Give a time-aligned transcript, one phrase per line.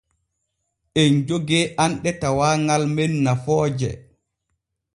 [1.01, 3.89] Em jogee anɗe tawaagal men nafooje.